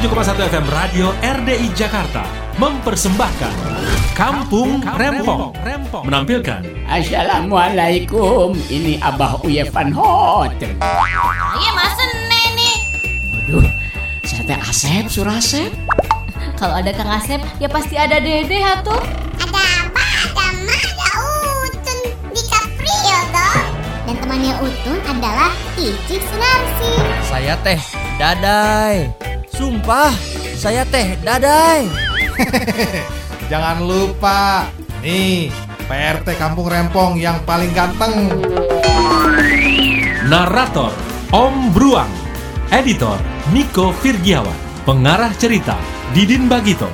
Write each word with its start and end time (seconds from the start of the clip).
107,1 0.00 0.48
FM 0.48 0.66
Radio 0.72 1.12
RDI 1.20 1.76
Jakarta 1.76 2.24
mempersembahkan 2.56 3.52
Kampung 4.16 4.80
Rempong 4.96 5.52
menampilkan 6.08 6.64
Assalamualaikum, 6.88 8.56
ini 8.72 8.96
Abah 9.04 9.36
Uye 9.44 9.60
Van 9.68 9.92
Hotel. 9.92 10.72
Iya 10.80 11.70
masa 11.76 12.04
nih. 12.32 12.76
Waduh, 13.28 13.68
saya 14.24 14.40
teh 14.48 14.58
Asep, 14.64 15.04
Surasep. 15.12 15.68
Kalau 16.56 16.80
ada 16.80 16.96
Kang 16.96 17.20
Asep, 17.20 17.44
ya 17.60 17.68
pasti 17.68 18.00
ada 18.00 18.16
Dede 18.24 18.56
atuh. 18.56 19.04
Ada 19.36 19.60
apa? 19.84 20.04
Ada 20.32 20.46
Ma, 20.64 20.80
ada 20.80 21.08
Utun 21.68 21.98
di 22.32 22.42
Caprio 22.48 23.18
dong. 23.36 23.68
Dan 24.08 24.16
temannya 24.16 24.54
Utun 24.64 24.96
adalah 25.04 25.52
Ici 25.76 26.16
Sunarsi. 26.24 26.92
Saya 27.28 27.52
teh 27.60 27.76
Dadai. 28.16 29.29
Sumpah, 29.60 30.08
saya 30.56 30.88
teh 30.88 31.20
Dadai. 31.20 31.84
Jangan 33.52 33.84
lupa, 33.84 34.64
nih 35.04 35.52
PRT 35.84 36.32
Kampung 36.40 36.64
Rempong 36.64 37.20
yang 37.20 37.44
paling 37.44 37.68
ganteng. 37.76 38.40
Narator 40.32 40.96
Om 41.28 41.76
Bruang 41.76 42.08
Editor 42.72 43.20
Niko 43.52 43.92
Virgiawan 44.00 44.56
Pengarah 44.88 45.36
cerita 45.36 45.76
Didin 46.16 46.48
Bagito 46.48 46.88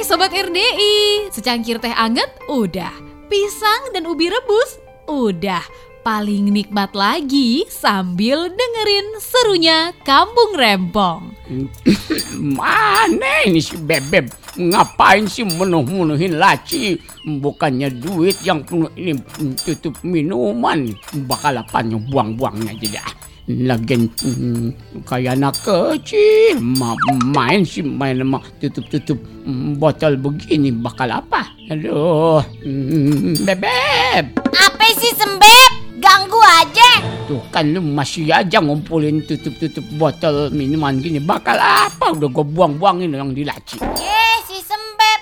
Sobat 0.00 0.32
RDI 0.32 1.28
Secangkir 1.28 1.76
teh 1.76 1.92
anget? 1.92 2.32
Udah 2.48 2.88
Pisang 3.28 3.92
dan 3.92 4.08
ubi 4.08 4.32
rebus? 4.32 4.80
Udah 5.04 5.60
Paling 6.00 6.48
nikmat 6.56 6.96
lagi 6.96 7.68
sambil 7.68 8.48
dengerin 8.48 9.20
serunya 9.20 9.92
Kampung 10.00 10.56
Rempong 10.56 11.36
Mana 12.56 13.44
ini 13.44 13.60
si 13.60 13.76
Bebeb? 13.76 14.32
Ngapain 14.56 15.28
sih 15.28 15.44
menuh-menuhin 15.44 16.40
laci? 16.40 16.96
Bukannya 17.28 17.92
duit 17.92 18.40
yang 18.40 18.64
penuh 18.64 18.90
ini 18.96 19.14
tutup 19.62 19.98
minuman. 20.02 20.90
Bakal 21.26 21.60
apanya 21.60 21.98
buang-buangnya 21.98 22.74
aja. 22.74 23.04
Lagian 23.50 24.06
hmm, 24.22 25.02
kayak 25.02 25.34
anak 25.34 25.58
kecil 25.66 26.62
ma 26.62 26.94
main 27.34 27.66
sih 27.66 27.82
main 27.82 28.14
sama 28.22 28.38
tutup-tutup 28.62 29.18
hmm, 29.42 29.74
botol 29.80 30.14
begini 30.14 30.70
bakal 30.70 31.10
apa? 31.10 31.50
Aduh, 31.70 32.42
hmm, 32.62 33.42
bebeb. 33.46 34.24
Apa 34.54 34.86
sih 34.94 35.14
sembep? 35.18 35.98
Ganggu 35.98 36.40
aja. 36.40 36.90
Tuh 37.26 37.42
kan 37.50 37.70
lu 37.70 37.82
masih 37.82 38.30
aja 38.30 38.58
ngumpulin 38.58 39.22
tutup-tutup 39.26 39.84
botol 39.98 40.50
minuman 40.50 40.98
gini. 40.98 41.18
Bakal 41.22 41.58
apa? 41.58 42.14
Udah 42.14 42.30
gue 42.30 42.46
buang-buangin 42.46 43.14
yang 43.14 43.34
di 43.34 43.44
laci. 43.46 43.78
Eh 43.82 44.36
si 44.46 44.58
sembep. 44.62 45.20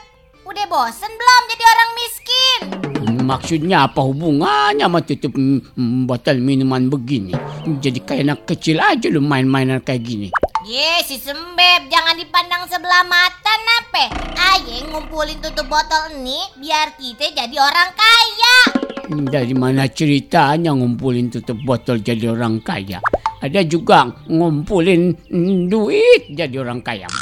Udah 0.49 0.65
bosen 0.71 1.13
belum 1.13 1.28
orang? 1.28 1.28
Maksudnya 3.29 3.85
apa 3.85 4.01
hubungannya 4.01 4.89
sama 4.89 5.05
tutup 5.05 5.37
mm, 5.37 6.09
botol 6.09 6.41
minuman 6.41 6.89
begini? 6.89 7.37
Jadi 7.77 8.01
kayak 8.01 8.25
anak 8.25 8.41
kecil 8.49 8.81
aja 8.81 9.05
lu 9.13 9.21
main-mainan 9.21 9.85
kayak 9.85 10.01
gini. 10.01 10.29
Ye 10.65 11.05
si 11.05 11.21
sembep 11.21 11.93
jangan 11.93 12.17
dipandang 12.17 12.65
sebelah 12.73 13.05
mata 13.05 13.53
nape. 13.69 14.09
Aye 14.33 14.81
ngumpulin 14.89 15.45
tutup 15.45 15.69
botol 15.69 16.09
ini 16.17 16.41
biar 16.57 16.97
kita 16.97 17.37
jadi 17.37 17.57
orang 17.61 17.93
kaya. 17.93 18.57
Dari 19.29 19.53
mana 19.53 19.85
ceritanya 19.93 20.73
ngumpulin 20.73 21.29
tutup 21.29 21.61
botol 21.69 22.01
jadi 22.01 22.33
orang 22.33 22.65
kaya? 22.65 22.97
Ada 23.45 23.61
juga 23.69 24.09
ngumpulin 24.25 25.13
mm, 25.29 25.69
duit 25.69 26.33
jadi 26.33 26.65
orang 26.65 26.81
kaya. 26.81 27.13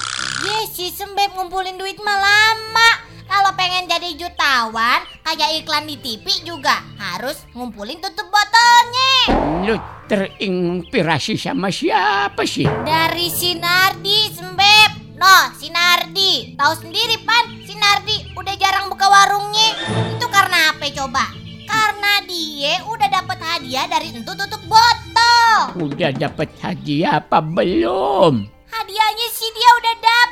Ye 0.46 0.70
si 0.70 0.86
sembep 0.86 1.34
ngumpulin 1.34 1.74
duit 1.74 1.98
mah 1.98 2.18
lama. 2.22 3.05
Kalau 3.36 3.52
pengen 3.52 3.84
jadi 3.84 4.16
jutawan 4.16 5.04
kayak 5.20 5.60
iklan 5.60 5.84
di 5.84 6.00
TV 6.00 6.24
juga 6.40 6.80
harus 6.96 7.44
ngumpulin 7.52 8.00
tutup 8.00 8.32
botolnya. 8.32 9.12
Lu 9.60 9.76
terinspirasi 10.08 11.36
sama 11.36 11.68
siapa 11.68 12.48
sih? 12.48 12.64
Dari 12.64 13.28
Sinardi 13.28 14.32
Sembep. 14.32 15.20
No, 15.20 15.52
Sinardi. 15.52 16.56
Tahu 16.56 16.80
sendiri 16.80 17.20
pan, 17.28 17.60
Sinardi 17.60 18.32
udah 18.40 18.56
jarang 18.56 18.88
buka 18.88 19.04
warungnya. 19.04 19.84
Itu 20.16 20.32
karena 20.32 20.72
apa 20.72 20.88
coba? 20.96 21.28
Karena 21.68 22.24
dia 22.24 22.88
udah 22.88 23.08
dapat 23.20 23.36
hadiah 23.36 23.84
dari 23.84 24.16
entu 24.16 24.32
tutup 24.32 24.64
botol. 24.64 25.76
Udah 25.76 26.08
dapat 26.16 26.48
hadiah 26.64 27.20
apa 27.20 27.44
belum? 27.44 28.48
Hadiahnya 28.72 29.28
sih 29.28 29.50
dia 29.52 29.70
udah 29.76 29.94
dapat 30.00 30.25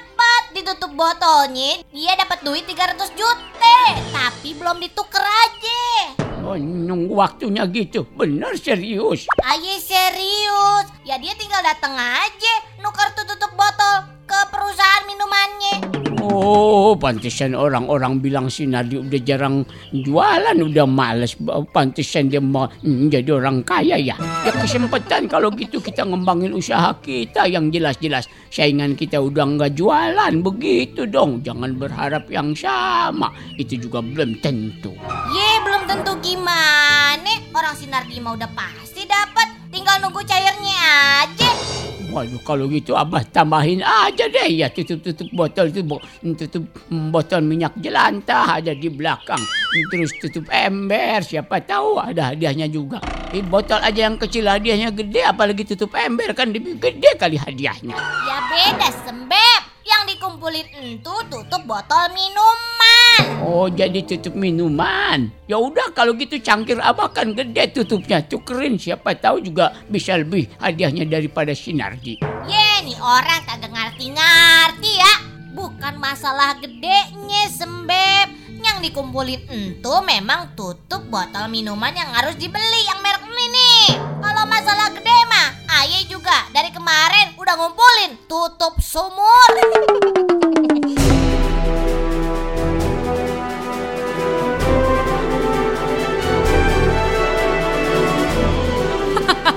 ditutup 0.54 0.94
botolnya. 0.94 1.82
Dia 1.90 2.14
dapat 2.14 2.46
duit 2.46 2.62
300 2.62 3.10
juta, 3.18 3.78
tapi 4.14 4.54
belum 4.54 4.78
dituker 4.78 5.20
aja. 5.20 5.82
Oh, 6.46 6.54
nunggu 6.54 7.10
waktunya 7.18 7.66
gitu. 7.66 8.06
Bener 8.14 8.54
serius. 8.54 9.26
Aye 9.42 9.82
serius. 9.82 10.86
Ya 11.02 11.18
dia 11.18 11.34
tinggal 11.34 11.64
datang 11.66 11.98
aja 11.98 12.54
nuker 12.78 13.10
tutup 13.18 13.50
botol 13.58 14.06
ke 14.28 14.38
perusahaan 14.52 15.08
minumannya. 15.10 16.13
Oh, 16.24 16.96
pantesan 16.96 17.52
orang-orang 17.52 18.16
bilang 18.16 18.48
si 18.48 18.64
Nadi 18.64 18.96
udah 18.96 19.20
jarang 19.20 19.60
jualan, 19.92 20.56
udah 20.56 20.86
males. 20.88 21.36
Pantesan 21.68 22.32
dia 22.32 22.40
mau 22.40 22.64
jadi 22.84 23.28
orang 23.36 23.60
kaya 23.60 24.00
ya. 24.00 24.16
Ya 24.16 24.52
kesempatan 24.56 25.28
kalau 25.28 25.52
gitu 25.52 25.84
kita 25.84 26.00
ngembangin 26.08 26.56
usaha 26.56 26.96
kita 27.04 27.44
yang 27.44 27.68
jelas-jelas 27.68 28.24
saingan 28.48 28.96
kita 28.96 29.20
udah 29.20 29.44
nggak 29.44 29.76
jualan. 29.76 30.32
Begitu 30.40 31.04
dong, 31.04 31.44
jangan 31.44 31.76
berharap 31.76 32.24
yang 32.32 32.56
sama. 32.56 33.28
Itu 33.60 33.76
juga 33.76 34.00
belum 34.00 34.40
tentu. 34.40 34.96
Ye 35.28 35.50
belum 35.60 35.84
tentu 35.84 36.12
gimana. 36.24 37.32
Orang 37.52 37.76
Sinardi 37.76 38.16
mah 38.24 38.32
udah 38.32 38.50
pasti 38.56 39.04
dapat. 39.04 39.52
Tinggal 39.68 40.00
nunggu 40.00 40.24
cairnya 40.24 40.80
aja. 41.26 41.43
Waduh 42.14 42.42
kalau 42.46 42.70
gitu 42.70 42.94
abah 42.94 43.26
tambahin 43.26 43.82
aja 43.82 44.30
deh 44.30 44.46
ya 44.46 44.70
tutup-tutup 44.70 45.26
botol 45.34 45.66
itu 45.74 45.82
tutup 46.38 46.62
mm, 46.86 47.10
botol 47.10 47.42
minyak 47.42 47.74
jelantah 47.82 48.62
ada 48.62 48.70
di 48.70 48.86
belakang 48.86 49.42
terus 49.90 50.14
tutup 50.22 50.46
ember 50.46 51.26
siapa 51.26 51.58
tahu 51.66 51.98
ada 51.98 52.30
hadiahnya 52.30 52.70
juga 52.70 53.02
eh, 53.34 53.42
botol 53.42 53.82
aja 53.82 54.06
yang 54.06 54.14
kecil 54.14 54.46
hadiahnya 54.46 54.94
gede 54.94 55.26
apalagi 55.26 55.66
tutup 55.66 55.90
ember 55.98 56.30
kan 56.38 56.54
lebih 56.54 56.78
gede 56.78 57.18
kali 57.18 57.34
hadiahnya 57.34 57.98
Ya 58.24 58.38
beda 58.46 58.88
sembep. 59.04 59.60
Yang 59.84 60.02
dikumpulin 60.16 60.66
entu 60.80 61.12
tutup 61.28 61.62
botol 61.68 62.08
minuman. 62.16 62.83
Oh 63.44 63.66
jadi 63.72 64.04
tutup 64.04 64.36
minuman 64.36 65.32
ya 65.48 65.56
udah 65.60 65.92
kalau 65.96 66.12
gitu 66.16 66.40
cangkir 66.40 66.80
abah 66.80 67.12
kan 67.12 67.32
gede 67.32 67.72
tutupnya 67.72 68.20
tukerin 68.24 68.76
siapa 68.76 69.16
tahu 69.16 69.40
juga 69.40 69.72
bisa 69.88 70.16
lebih 70.16 70.48
hadiahnya 70.60 71.08
daripada 71.08 71.52
sinardi 71.56 72.20
Ye 72.44 72.84
nih 72.84 73.00
orang 73.00 73.40
kagak 73.48 73.72
ngerti-ngerti 73.72 74.92
ya. 75.00 75.14
Bukan 75.56 75.96
masalah 75.96 76.60
gedenya 76.60 77.48
sembep. 77.48 78.28
Yang 78.60 78.76
dikumpulin 78.84 79.48
entu 79.48 79.94
memang 80.04 80.52
tutup 80.52 81.08
botol 81.08 81.48
minuman 81.48 81.96
yang 81.96 82.12
harus 82.12 82.36
dibeli 82.36 82.80
yang 82.84 83.00
merek 83.00 83.24
ini 83.24 83.46
nih. 83.48 83.84
Kalau 84.20 84.44
masalah 84.44 84.92
gede 84.92 85.18
mah, 85.28 85.48
Aye 85.80 86.04
juga 86.04 86.48
dari 86.52 86.68
kemarin 86.68 87.32
udah 87.40 87.54
ngumpulin 87.56 88.12
tutup 88.28 88.76
sumur. 88.84 89.48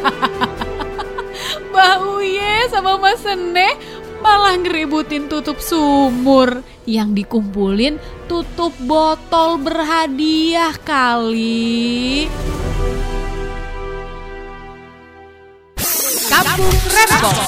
Mbak 1.71 1.95
Uye 2.17 2.67
sama 2.71 2.97
Mas 2.97 3.21
Sene 3.21 3.77
malah 4.23 4.57
ngeributin 4.57 5.29
tutup 5.29 5.61
sumur 5.61 6.65
yang 6.89 7.13
dikumpulin 7.13 8.01
tutup 8.25 8.73
botol 8.83 9.61
berhadiah 9.61 10.75
kali. 10.81 12.27
Kampung 16.27 16.77
Rempong. 16.91 17.39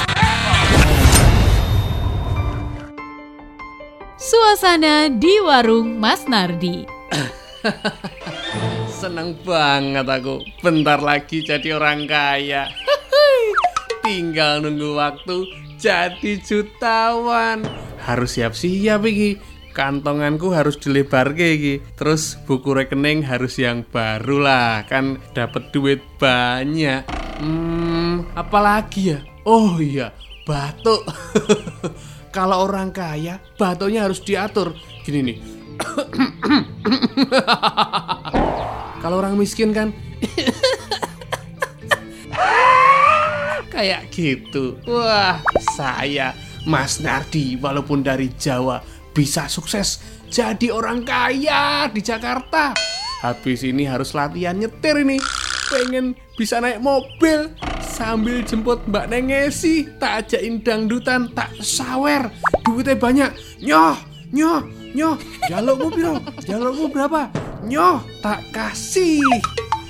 Suasana 4.20 5.10
di 5.12 5.36
warung 5.44 6.00
Mas 6.00 6.24
Nardi. 6.30 6.88
Seneng 9.00 9.32
banget 9.48 10.04
aku. 10.04 10.44
Bentar 10.60 11.00
lagi 11.00 11.40
jadi 11.40 11.80
orang 11.80 12.04
kaya. 12.04 12.68
Tinggal 14.04 14.60
nunggu 14.60 15.00
waktu 15.00 15.48
jadi 15.80 16.36
jutawan. 16.44 17.64
Harus 18.04 18.36
siap-siap 18.36 19.00
iki. 19.08 19.40
kantonganku 19.72 20.52
harus 20.52 20.76
dilebar 20.76 21.32
iki. 21.32 21.80
Terus 21.96 22.36
buku 22.44 22.76
rekening 22.76 23.24
harus 23.24 23.56
yang 23.56 23.88
baru 23.88 24.44
lah, 24.44 24.84
kan 24.84 25.16
dapat 25.32 25.72
duit 25.72 26.04
banyak. 26.20 27.08
Hmm, 27.40 28.28
apalagi 28.36 29.16
ya? 29.16 29.24
Oh 29.48 29.80
iya, 29.80 30.12
batuk. 30.44 31.08
Kalau 32.36 32.68
orang 32.68 32.92
kaya, 32.92 33.40
batuknya 33.56 34.04
harus 34.04 34.20
diatur. 34.20 34.76
Gini 35.08 35.20
nih. 35.24 35.40
Kalau 39.00 39.24
orang 39.24 39.40
miskin 39.40 39.72
kan 39.72 39.96
kayak 43.74 44.12
gitu. 44.12 44.76
Wah, 44.84 45.40
saya 45.76 46.36
Mas 46.68 47.00
Nardi 47.00 47.56
walaupun 47.56 48.04
dari 48.04 48.28
Jawa 48.36 48.84
bisa 49.16 49.48
sukses 49.48 50.04
jadi 50.28 50.70
orang 50.70 51.08
kaya 51.08 51.88
di 51.90 52.04
Jakarta. 52.04 52.76
Habis 53.24 53.64
ini 53.64 53.88
harus 53.88 54.12
latihan 54.12 54.56
nyetir 54.56 55.00
ini. 55.00 55.20
Pengen 55.70 56.18
bisa 56.36 56.60
naik 56.60 56.82
mobil 56.82 57.52
sambil 57.84 58.42
jemput 58.42 58.80
Mbak 58.88 59.12
Nengesi, 59.12 59.86
tak 60.00 60.26
ajakin 60.26 60.64
dangdutan, 60.64 61.30
tak 61.36 61.52
sawer. 61.60 62.32
Duitnya 62.64 62.96
banyak. 62.96 63.32
Nyoh, 63.60 63.98
nyoh, 64.32 64.64
nyoh. 64.94 65.16
Jalukmu 65.50 65.88
piro? 65.94 66.16
Jalukmu 66.46 66.90
berapa? 66.94 67.30
Nyoh, 67.66 68.02
tak 68.24 68.46
kasih. 68.54 69.22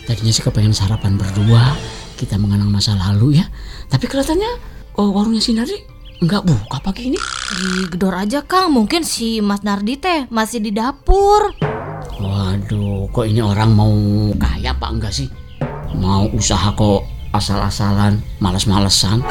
Tadinya 0.09 0.33
sih 0.33 0.41
kepengen 0.41 0.73
sarapan 0.73 1.15
berdua, 1.19 1.77
kita 2.17 2.35
mengenang 2.41 2.73
masa 2.73 2.97
lalu 2.97 3.37
ya. 3.37 3.45
Tapi 3.87 4.09
kelihatannya 4.09 4.51
oh, 4.97 5.13
warungnya 5.13 5.39
si 5.39 5.53
Nardi 5.53 5.77
nggak 6.19 6.43
buka 6.43 6.77
pagi 6.83 7.13
ini. 7.13 7.19
Digedor 7.55 8.11
aja 8.11 8.43
Kang, 8.43 8.75
mungkin 8.75 9.07
si 9.07 9.39
Mas 9.39 9.63
Nardi 9.63 9.95
teh 9.95 10.27
masih 10.27 10.59
di 10.59 10.75
dapur. 10.75 11.55
Waduh, 12.19 13.07
kok 13.15 13.23
ini 13.23 13.39
orang 13.39 13.71
mau 13.71 13.95
kaya 14.35 14.75
apa 14.75 14.91
enggak 14.91 15.15
sih? 15.15 15.31
Mau 15.95 16.27
usaha 16.35 16.75
kok 16.75 17.07
asal-asalan, 17.31 18.19
males-malesan. 18.43 19.23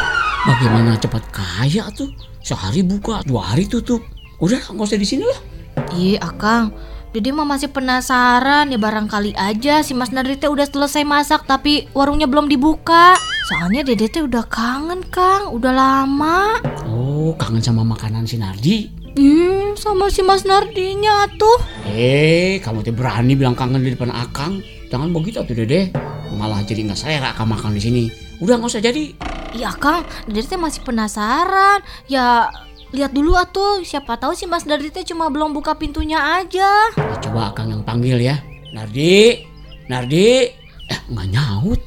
Bagaimana 0.48 0.96
cepat 0.96 1.28
kaya 1.28 1.92
tuh? 1.92 2.08
Sehari 2.40 2.80
buka, 2.80 3.20
dua 3.28 3.52
hari 3.52 3.68
tutup. 3.68 4.00
Udah, 4.40 4.62
nggak 4.72 4.88
usah 4.88 4.96
di 4.96 5.04
sini 5.04 5.26
lah. 5.28 5.57
Iya 5.94 6.19
Akang, 6.22 6.75
Dede 7.08 7.32
mah 7.32 7.48
masih 7.48 7.72
penasaran 7.72 8.69
ya 8.69 8.76
barangkali 8.76 9.32
aja 9.32 9.80
si 9.80 9.96
Mas 9.96 10.12
Nardi 10.12 10.36
teh 10.36 10.52
udah 10.52 10.69
selesai 10.69 11.08
masak 11.08 11.48
tapi 11.48 11.88
warungnya 11.96 12.28
belum 12.28 12.52
dibuka. 12.52 13.16
Soalnya 13.48 13.80
Dede 13.80 14.12
teh 14.12 14.20
udah 14.20 14.44
kangen 14.44 15.00
Kang, 15.08 15.48
udah 15.56 15.72
lama. 15.72 16.60
Oh, 16.84 17.32
kangen 17.40 17.64
sama 17.64 17.80
makanan 17.80 18.28
si 18.28 18.36
Nardi. 18.36 18.92
Hmm, 19.16 19.72
sama 19.72 20.12
si 20.12 20.20
Mas 20.20 20.44
Nardinya 20.44 21.26
tuh. 21.40 21.58
Eh, 21.88 22.60
kamu 22.60 22.84
tuh 22.84 22.92
berani 22.92 23.32
bilang 23.40 23.56
kangen 23.56 23.80
di 23.80 23.96
depan 23.96 24.12
Akang. 24.12 24.60
Jangan 24.92 25.08
begitu 25.08 25.40
tuh 25.48 25.56
Dede. 25.56 25.88
Malah 26.36 26.60
jadi 26.62 26.92
nggak 26.92 27.00
saya 27.08 27.25
akan 27.25 27.56
makan 27.56 27.72
di 27.72 27.80
sini. 27.80 28.04
Udah 28.44 28.60
nggak 28.60 28.69
usah 28.69 28.84
jadi. 28.84 29.16
Iya 29.56 29.72
Kang, 29.80 30.04
Dede 30.28 30.44
teh 30.44 30.60
masih 30.60 30.84
penasaran. 30.84 31.80
Ya 32.04 32.52
lihat 32.88 33.12
dulu 33.12 33.37
atuh, 33.37 33.85
siapa 33.85 34.17
tahu 34.17 34.32
si 34.32 34.49
Mas 34.49 34.64
Nardi 34.64 34.88
teh 34.88 35.05
cuma 35.05 35.29
belum 35.29 35.52
buka 35.52 35.76
pintunya 35.76 36.40
aja. 36.40 36.70
Ya, 36.96 37.17
coba 37.20 37.52
Akang 37.52 37.69
yang 37.69 37.85
panggil 37.85 38.17
ya. 38.17 38.40
Nardi, 38.73 39.44
Nardi. 39.88 40.49
Eh, 40.88 41.00
nggak 41.12 41.29
nyaut. 41.29 41.81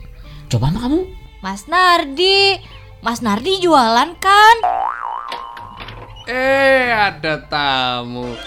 Coba 0.50 0.69
sama 0.69 0.80
kamu. 0.86 1.00
Mas 1.42 1.65
Nardi, 1.65 2.62
Mas 3.01 3.19
Nardi 3.25 3.65
jualan 3.65 4.09
kan? 4.21 4.56
Eh, 6.30 6.94
ada 6.94 7.42
tamu. 7.50 8.38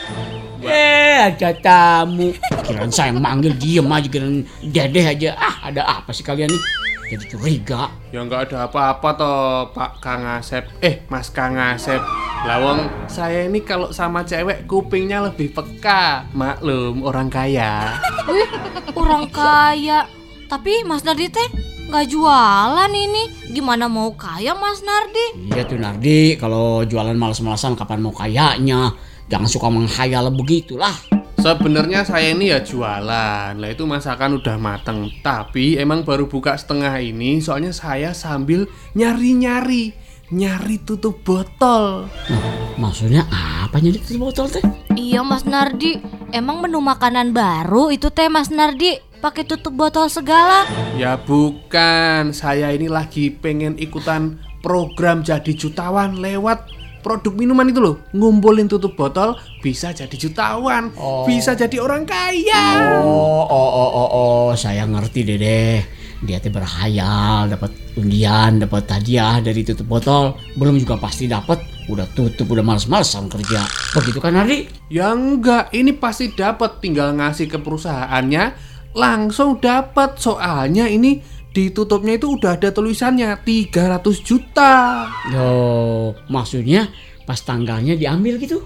Eh, 0.63 1.35
ada 1.35 1.51
tamu. 1.59 2.31
Kirain 2.63 2.89
saya 2.95 3.11
yang 3.11 3.19
manggil 3.19 3.51
diem 3.59 3.91
aja, 3.91 4.07
kirain 4.07 4.47
dedeh 4.63 5.05
aja. 5.11 5.31
Ah, 5.35 5.69
ada 5.69 5.83
apa 5.83 6.15
sih 6.15 6.23
kalian 6.23 6.55
nih? 6.55 6.84
Jadi 7.11 7.25
curiga. 7.29 7.93
Ya 8.11 8.25
nggak 8.25 8.51
ada 8.51 8.71
apa-apa 8.71 9.09
toh 9.19 9.41
Pak 9.77 10.01
Kang 10.01 10.25
Asep 10.25 10.65
Eh 10.81 11.05
Mas 11.13 11.29
Kang 11.29 11.59
Asep 11.59 12.01
Lawang 12.45 13.09
saya 13.09 13.45
ini 13.45 13.61
kalau 13.65 13.93
sama 13.93 14.25
cewek 14.25 14.69
kupingnya 14.69 15.25
lebih 15.25 15.53
peka 15.53 16.29
Maklum 16.37 17.05
orang 17.05 17.29
kaya 17.33 17.97
Wih, 18.29 18.49
orang 18.97 19.29
kaya. 19.29 20.09
Tapi 20.49 20.85
Mas 20.85 21.05
Nardi 21.05 21.29
teh 21.29 21.49
nggak 21.89 22.07
jualan 22.09 22.93
ini. 22.93 23.53
Gimana 23.53 23.87
mau 23.89 24.13
kaya 24.17 24.57
Mas 24.57 24.81
Nardi? 24.81 25.53
Iya 25.53 25.69
tuh 25.69 25.77
Nardi, 25.77 26.41
kalau 26.41 26.83
jualan 26.89 27.17
males-malesan 27.17 27.77
kapan 27.77 28.01
mau 28.01 28.13
kayanya? 28.13 28.97
Jangan 29.29 29.49
suka 29.49 29.69
menghayal 29.69 30.29
begitulah. 30.33 30.95
Sebenarnya 31.45 32.09
saya 32.09 32.33
ini 32.33 32.49
ya 32.49 32.65
jualan 32.65 33.53
Lah 33.53 33.69
itu 33.69 33.85
masakan 33.85 34.41
udah 34.41 34.57
mateng 34.57 35.13
Tapi 35.21 35.77
emang 35.77 36.01
baru 36.01 36.25
buka 36.25 36.57
setengah 36.57 36.97
ini 37.05 37.45
Soalnya 37.45 37.69
saya 37.77 38.17
sambil 38.17 38.65
nyari-nyari 38.97 39.93
Nyari 40.33 40.81
tutup 40.89 41.21
botol 41.21 42.09
Nah, 42.33 42.41
maksudnya 42.81 43.29
apa 43.29 43.77
jadi 43.77 44.01
tutup 44.01 44.33
botol 44.33 44.49
teh? 44.49 44.65
Iya 44.97 45.21
Mas 45.21 45.45
Nardi. 45.45 46.01
Emang 46.33 46.65
menu 46.65 46.81
makanan 46.81 47.37
baru 47.37 47.93
itu 47.93 48.09
teh 48.09 48.33
Mas 48.33 48.49
Nardi 48.49 48.97
pakai 49.21 49.45
tutup 49.45 49.77
botol 49.77 50.09
segala. 50.09 50.65
Ya 50.97 51.21
bukan, 51.21 52.33
saya 52.33 52.73
ini 52.73 52.89
lagi 52.89 53.29
pengen 53.35 53.77
ikutan 53.77 54.41
program 54.65 55.21
jadi 55.21 55.53
jutawan 55.53 56.17
lewat 56.23 56.84
produk 57.05 57.37
minuman 57.37 57.69
itu 57.69 57.85
loh. 57.85 58.01
Ngumpulin 58.17 58.65
tutup 58.65 58.97
botol 58.97 59.37
bisa 59.61 59.93
jadi 59.93 60.17
jutawan, 60.17 60.89
Oh. 60.97 61.29
bisa 61.29 61.53
jadi 61.53 61.77
orang 61.77 62.09
kaya. 62.09 62.97
Oh, 63.05 63.45
oh, 63.45 63.71
oh, 63.77 63.91
oh, 63.93 64.09
oh, 64.09 64.47
saya 64.57 64.89
ngerti 64.89 65.21
deh 65.29 65.85
Dia 66.25 66.41
teh 66.41 66.49
berhayal, 66.49 67.53
dapat 67.53 67.69
undian, 68.01 68.57
dapat 68.57 68.89
hadiah 68.89 69.45
dari 69.45 69.61
tutup 69.61 69.85
botol. 69.85 70.33
Belum 70.57 70.81
juga 70.81 70.97
pasti 70.97 71.29
dapat, 71.29 71.61
udah 71.93 72.09
tutup, 72.17 72.49
udah 72.49 72.65
males-malesan 72.65 73.29
kerja. 73.29 73.61
Begitu 73.93 74.25
kan 74.25 74.33
Nardi? 74.33 74.65
Ya 74.89 75.13
enggak, 75.13 75.69
ini 75.77 75.93
pasti 75.93 76.33
dapat 76.33 76.81
tinggal 76.81 77.13
ngasih 77.13 77.45
ke 77.45 77.61
perusahaannya 77.61 78.57
langsung 78.97 79.61
dapat. 79.61 80.17
Soalnya 80.17 80.89
ini 80.89 81.21
ditutupnya 81.55 82.19
itu 82.19 82.35
udah 82.35 82.59
ada 82.59 82.75
tulisannya 82.75 83.39
300 83.47 84.03
juta. 84.27 85.07
Loh, 85.31 86.19
maksudnya 86.27 86.91
pas 87.23 87.39
tanggalnya 87.39 87.95
diambil 87.95 88.37
gitu? 88.43 88.61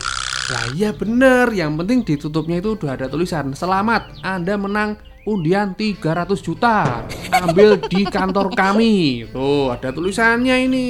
Lah 0.49 0.65
iya 0.73 0.97
bener, 0.97 1.53
yang 1.53 1.77
penting 1.77 2.01
ditutupnya 2.09 2.65
itu 2.65 2.73
udah 2.73 2.97
ada 2.97 3.05
tulisan 3.05 3.53
Selamat, 3.53 4.09
Anda 4.25 4.57
menang 4.57 4.97
undian 5.29 5.77
300 5.77 6.25
juta 6.41 7.05
Ambil 7.29 7.77
di 7.85 8.09
kantor 8.09 8.57
kami 8.57 9.29
Tuh 9.29 9.77
ada 9.77 9.93
tulisannya 9.93 10.57
ini 10.65 10.89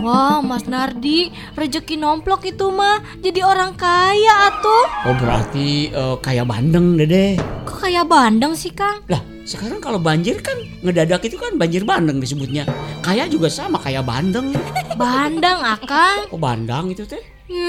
Wah, 0.00 0.40
Mas 0.40 0.64
Nardi, 0.64 1.28
rezeki 1.52 2.00
nomplok 2.00 2.48
itu 2.48 2.68
mah 2.68 3.00
jadi 3.24 3.40
orang 3.40 3.72
kaya 3.72 4.52
atuh. 4.52 4.84
Oh 5.08 5.16
berarti 5.16 5.88
eh, 5.88 6.16
kayak 6.20 6.44
bandeng 6.44 7.00
dede. 7.00 7.40
Kok 7.64 7.88
kayak 7.88 8.04
bandeng 8.12 8.52
sih, 8.52 8.68
Kang? 8.76 9.00
Lah 9.08 9.33
sekarang 9.44 9.76
kalau 9.80 10.00
banjir 10.00 10.40
kan 10.40 10.56
ngedadak 10.80 11.20
itu 11.28 11.36
kan 11.36 11.60
banjir 11.60 11.84
bandeng 11.84 12.16
disebutnya. 12.16 12.64
Kaya 13.04 13.28
juga 13.28 13.52
sama 13.52 13.76
kayak 13.76 14.08
bandeng. 14.08 14.56
Bandeng, 14.96 15.60
Akang. 15.60 16.32
Oh 16.32 16.40
bandang 16.40 16.88
itu 16.88 17.04
teh? 17.04 17.20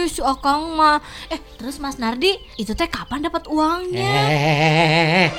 Si 0.07 0.23
Akang 0.23 0.79
mah. 0.79 1.03
Eh, 1.27 1.37
terus 1.59 1.83
Mas 1.83 1.99
Nardi, 1.99 2.39
itu 2.55 2.71
teh 2.71 2.87
kapan 2.87 3.27
dapat 3.27 3.45
uangnya? 3.51 4.15
Eh, 4.31 5.29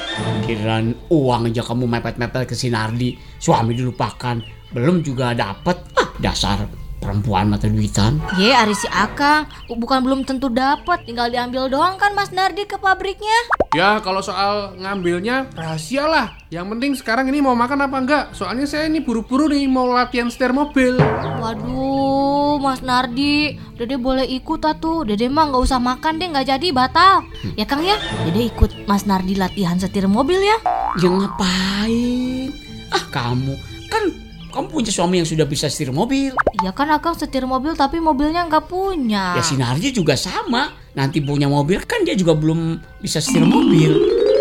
kiraan 0.44 0.92
uang 1.08 1.48
aja 1.48 1.64
kamu 1.64 1.88
mepet-mepet 1.88 2.44
ke 2.44 2.54
Sinardi. 2.54 3.16
Suami 3.40 3.72
dilupakan, 3.72 4.36
belum 4.76 5.00
juga 5.00 5.32
dapet. 5.32 5.80
Ah, 5.96 6.12
dasar 6.20 6.85
perempuan 7.06 7.46
mata 7.46 7.70
duitan. 7.70 8.18
Ye, 8.34 8.50
ari 8.50 8.74
si 8.74 8.90
Akang, 8.90 9.46
bukan 9.70 10.02
belum 10.02 10.26
tentu 10.26 10.50
dapat, 10.50 11.06
tinggal 11.06 11.30
diambil 11.30 11.70
doang 11.70 11.94
kan 11.94 12.10
Mas 12.18 12.34
Nardi 12.34 12.66
ke 12.66 12.74
pabriknya. 12.82 13.38
Ya 13.78 14.02
kalau 14.02 14.18
soal 14.24 14.72
ngambilnya 14.80 15.52
rahasia 15.52 16.08
lah 16.08 16.32
Yang 16.48 16.66
penting 16.72 16.92
sekarang 16.96 17.26
ini 17.28 17.44
mau 17.44 17.52
makan 17.52 17.84
apa 17.84 17.96
enggak 17.98 18.24
Soalnya 18.32 18.64
saya 18.64 18.88
ini 18.88 19.04
buru-buru 19.04 19.52
nih 19.52 19.68
mau 19.68 19.84
latihan 19.90 20.32
setir 20.32 20.56
mobil 20.56 20.96
Waduh, 21.42 22.56
Mas 22.56 22.80
Nardi, 22.80 23.60
Dede 23.76 24.00
boleh 24.00 24.24
ikut 24.24 24.64
atuh. 24.64 25.04
Dede 25.04 25.28
mah 25.28 25.52
nggak 25.52 25.62
usah 25.62 25.76
makan 25.76 26.16
deh, 26.16 26.32
nggak 26.32 26.48
jadi 26.56 26.68
batal. 26.72 27.28
Ya 27.54 27.68
Kang 27.68 27.84
ya, 27.84 28.00
Dede 28.24 28.48
ikut 28.48 28.88
Mas 28.88 29.04
Nardi 29.04 29.36
latihan 29.36 29.76
setir 29.76 30.08
mobil 30.08 30.40
ya. 30.40 30.56
Ya 30.96 31.12
ngapain? 31.12 32.48
Ah 32.88 33.04
kamu, 33.12 33.54
kan 33.92 34.25
kamu 34.56 34.72
punya 34.72 34.88
suami 34.88 35.20
yang 35.20 35.28
sudah 35.28 35.44
bisa 35.44 35.68
setir 35.68 35.92
mobil. 35.92 36.32
Iya 36.64 36.72
kan 36.72 36.88
Akang 36.88 37.12
setir 37.12 37.44
mobil 37.44 37.76
tapi 37.76 38.00
mobilnya 38.00 38.48
nggak 38.48 38.64
punya. 38.64 39.36
Ya 39.36 39.44
Sinardi 39.44 39.92
juga 39.92 40.16
sama. 40.16 40.72
Nanti 40.96 41.20
punya 41.20 41.44
mobil 41.44 41.76
kan 41.84 42.08
dia 42.08 42.16
juga 42.16 42.32
belum 42.32 42.80
bisa 43.04 43.20
setir 43.20 43.44
mobil. 43.44 43.92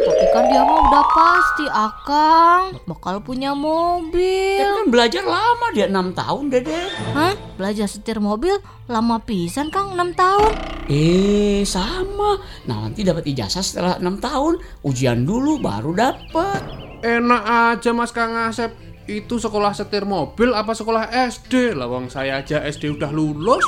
Tapi 0.08 0.26
kan 0.32 0.48
dia 0.48 0.64
mah 0.64 0.80
udah 0.88 1.06
pasti 1.12 1.66
Akang 1.68 2.80
bakal 2.88 3.20
punya 3.20 3.52
Tapi 3.52 3.60
mobil. 3.60 4.64
kan 4.64 4.88
belajar 4.88 5.28
lama 5.28 5.68
dia 5.76 5.92
6 5.92 6.16
tahun 6.16 6.44
dede. 6.48 6.80
Hah? 7.12 7.36
Belajar 7.60 7.92
setir 7.92 8.24
mobil 8.24 8.56
lama 8.88 9.20
pisan 9.20 9.68
Kang 9.68 10.00
6 10.00 10.16
tahun. 10.16 10.52
Eh 10.88 11.68
sama. 11.68 12.40
Nah 12.72 12.88
nanti 12.88 13.04
dapat 13.04 13.28
ijazah 13.28 13.60
setelah 13.60 14.00
6 14.00 14.24
tahun. 14.24 14.64
Ujian 14.88 15.28
dulu 15.28 15.60
baru 15.60 15.92
dapat. 15.92 16.64
Enak 17.04 17.44
aja 17.76 17.92
Mas 17.92 18.16
Kang 18.16 18.32
Asep. 18.32 18.85
Itu 19.06 19.38
sekolah 19.38 19.70
setir 19.78 20.02
mobil 20.02 20.50
apa 20.58 20.74
sekolah 20.74 21.14
SD? 21.14 21.78
Lawang 21.78 22.10
saya 22.10 22.42
aja 22.42 22.66
SD 22.66 22.98
udah 22.98 23.14
lulus. 23.14 23.62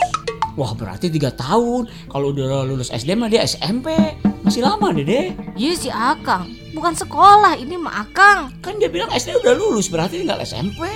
Wah 0.58 0.74
berarti 0.74 1.13
tiga 1.13 1.29
tahun. 1.29 1.86
Kalau 2.10 2.34
udah 2.34 2.65
lulus 2.65 2.89
SD 2.89 3.13
mah 3.13 3.29
dia 3.29 3.46
SMP. 3.46 3.94
Masih 4.41 4.65
lama 4.65 4.89
dede. 4.89 5.38
Iya 5.53 5.74
si 5.77 5.89
Akang, 5.94 6.50
bukan 6.74 6.98
sekolah 6.98 7.53
ini 7.53 7.77
mah 7.77 8.10
Akang. 8.10 8.50
Kan 8.65 8.82
dia 8.82 8.89
bilang 8.89 9.13
SD 9.13 9.38
udah 9.38 9.53
lulus 9.53 9.94
berarti 9.94 10.25
tinggal 10.25 10.41
SMP. 10.41 10.89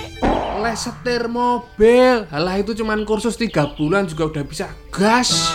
Les 0.58 0.74
setir 0.74 1.30
mobil. 1.30 2.26
Halah 2.26 2.58
itu 2.58 2.74
cuman 2.74 3.06
kursus 3.06 3.38
tiga 3.38 3.70
bulan 3.78 4.10
juga 4.10 4.26
udah 4.26 4.42
bisa 4.42 4.66
gas. 4.90 5.54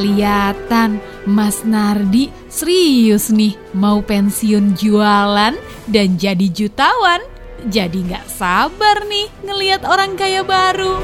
Kelihatan 0.00 0.96
Mas 1.28 1.60
Nardi 1.60 2.32
serius 2.48 3.28
nih 3.28 3.52
mau 3.76 4.00
pensiun 4.00 4.72
jualan 4.72 5.52
dan 5.92 6.08
jadi 6.16 6.48
jutawan. 6.48 7.20
Jadi 7.68 8.08
nggak 8.08 8.24
sabar 8.24 9.04
nih 9.04 9.28
ngelihat 9.44 9.84
orang 9.84 10.16
kaya 10.16 10.40
baru. 10.40 10.96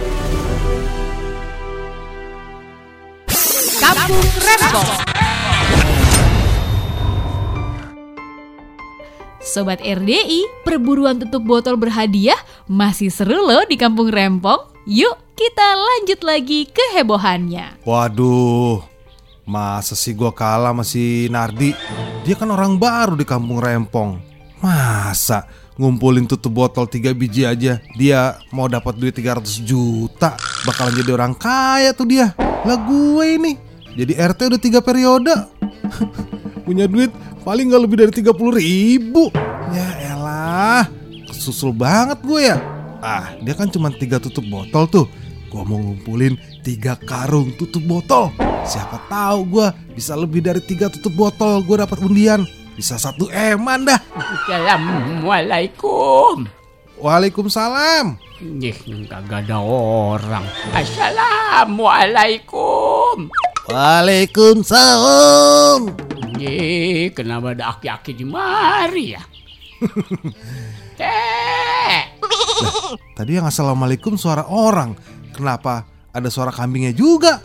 Kampung 3.77 4.25
Rempong 4.41 4.91
Sobat 9.45 9.85
RDI, 9.85 10.65
perburuan 10.65 11.21
tutup 11.21 11.45
botol 11.45 11.77
berhadiah 11.77 12.41
masih 12.65 13.13
seru 13.13 13.45
loh 13.45 13.69
di 13.69 13.77
Kampung 13.77 14.09
Rempong. 14.09 14.73
Yuk 14.89 15.26
kita 15.37 15.67
lanjut 15.77 16.21
lagi 16.25 16.65
kehebohannya. 16.73 17.85
Waduh, 17.85 18.81
masa 19.45 19.93
sih 19.93 20.17
gua 20.17 20.33
kalah 20.33 20.73
sama 20.73 20.83
si 20.83 21.29
Nardi? 21.29 21.77
Dia 22.25 22.35
kan 22.41 22.49
orang 22.49 22.81
baru 22.81 23.21
di 23.21 23.29
kampung 23.29 23.61
Rempong. 23.61 24.17
Masa 24.65 25.45
ngumpulin 25.77 26.25
tutup 26.25 26.57
botol 26.57 26.89
3 26.89 27.13
biji 27.13 27.45
aja 27.45 27.77
dia 28.01 28.41
mau 28.49 28.65
dapat 28.65 28.97
duit 28.97 29.13
300 29.13 29.61
juta 29.61 30.33
bakalan 30.65 30.97
jadi 30.97 31.13
orang 31.13 31.37
kaya 31.37 31.93
tuh 31.93 32.09
dia 32.09 32.33
lah 32.65 32.81
gue 32.81 33.25
ini 33.37 33.53
jadi 33.93 34.17
RT 34.33 34.57
udah 34.57 34.61
tiga 34.61 34.81
periode 34.81 35.37
punya 36.65 36.89
duit 36.89 37.13
paling 37.45 37.69
nggak 37.69 37.83
lebih 37.85 37.97
dari 38.09 38.13
30 38.25 38.33
ribu 38.57 39.29
ya 39.69 40.17
elah 40.17 40.89
kesusul 41.29 41.77
banget 41.77 42.25
gue 42.25 42.41
ya 42.41 42.57
ah 43.05 43.37
dia 43.45 43.53
kan 43.53 43.69
cuma 43.69 43.93
tiga 43.93 44.17
tutup 44.17 44.49
botol 44.49 44.89
tuh 44.89 45.05
gue 45.57 45.65
mau 45.65 45.81
ngumpulin 45.81 46.37
tiga 46.61 47.01
karung 47.01 47.49
tutup 47.57 47.81
botol 47.89 48.29
siapa 48.69 49.01
tahu 49.09 49.57
gue 49.57 49.73
bisa 49.97 50.13
lebih 50.13 50.45
dari 50.45 50.61
tiga 50.61 50.93
tutup 50.93 51.17
botol 51.17 51.65
gue 51.65 51.81
dapat 51.81 51.97
undian 52.05 52.45
bisa 52.77 53.01
satu 53.01 53.33
eman 53.33 53.89
dah 53.89 53.97
Assalamualaikum. 54.13 56.45
Waalaikumsalam 57.01 58.21
Ih, 58.61 58.77
kagak 59.09 59.49
ada 59.49 59.65
orang. 59.65 60.45
Assalamualaikum. 60.77 63.33
Waalaikumsalam 63.73 65.97
Ih, 66.37 67.17
kenapa 67.17 67.57
ada 67.57 67.73
aki-aki 67.73 68.13
di 68.13 68.29
mari 68.29 69.17
ya? 69.17 69.25
Teh. 71.01 72.17
Tadi 73.17 73.33
yang 73.37 73.49
assalamualaikum 73.49 74.17
suara 74.21 74.45
orang 74.49 74.97
Kenapa 75.37 75.85
ada 76.11 76.33
suara 76.33 76.49
kambingnya 76.49 76.97
juga 76.97 77.45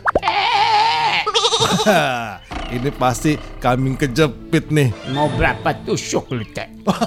Ini 2.72 2.88
pasti 2.96 3.36
kambing 3.60 4.00
kejepit 4.00 4.72
nih 4.72 4.88
Mau 5.12 5.28
berapa 5.28 5.76
tusuk 5.84 6.32
lu 6.32 6.40
teh? 6.48 6.64